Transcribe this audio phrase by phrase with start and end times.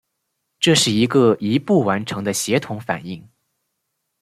[0.59, 3.29] 这是一个一步完成的协同反应。